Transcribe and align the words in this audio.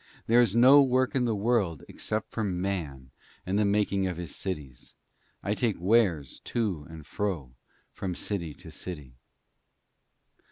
There 0.25 0.41
is 0.41 0.55
no 0.55 0.81
work 0.81 1.13
in 1.13 1.25
the 1.25 1.35
world 1.35 1.83
except 1.87 2.31
for 2.31 2.43
Man 2.43 3.11
and 3.45 3.59
the 3.59 3.63
making 3.65 4.07
of 4.07 4.17
his 4.17 4.35
cities. 4.35 4.95
I 5.43 5.53
take 5.53 5.79
wares 5.79 6.39
to 6.45 6.87
and 6.89 7.05
fro 7.05 7.51
from 7.91 8.15
city 8.15 8.55
to 8.55 8.71
city.' 8.71 9.13